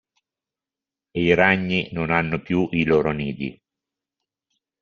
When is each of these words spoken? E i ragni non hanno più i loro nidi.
E 1.17 1.21
i 1.21 1.31
ragni 1.35 1.89
non 1.91 2.09
hanno 2.09 2.41
più 2.41 2.67
i 2.71 2.85
loro 2.85 3.11
nidi. 3.11 3.61